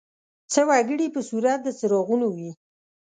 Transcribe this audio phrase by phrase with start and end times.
[0.51, 2.51] څه وګړي په صورت د څراغونو وي.